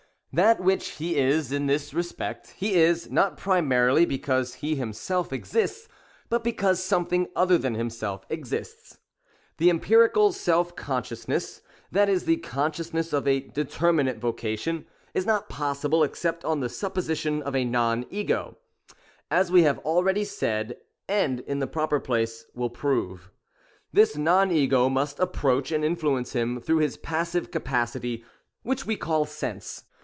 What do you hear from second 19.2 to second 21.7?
as we have already said, and in the